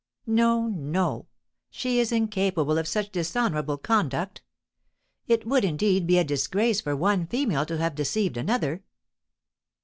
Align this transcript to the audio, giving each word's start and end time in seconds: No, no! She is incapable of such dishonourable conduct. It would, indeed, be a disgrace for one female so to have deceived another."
No, 0.25 0.65
no! 0.65 1.27
She 1.69 1.99
is 1.99 2.11
incapable 2.11 2.79
of 2.79 2.87
such 2.87 3.11
dishonourable 3.11 3.77
conduct. 3.77 4.41
It 5.27 5.45
would, 5.45 5.63
indeed, 5.63 6.07
be 6.07 6.17
a 6.17 6.23
disgrace 6.23 6.81
for 6.81 6.95
one 6.95 7.27
female 7.27 7.61
so 7.65 7.75
to 7.75 7.77
have 7.77 7.93
deceived 7.93 8.35
another." 8.35 8.81